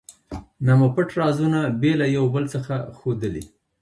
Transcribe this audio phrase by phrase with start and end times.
[0.65, 3.43] نه مو پټ رازونه بې له یو بل څخه ښودلي.